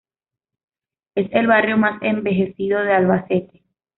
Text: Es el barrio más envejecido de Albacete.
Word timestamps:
Es 1.13 1.27
el 1.31 1.45
barrio 1.45 1.77
más 1.77 2.01
envejecido 2.01 2.79
de 2.81 2.91
Albacete. 2.91 3.61